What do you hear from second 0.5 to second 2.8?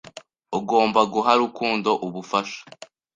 Ugomba guha Rukundo ubufasha.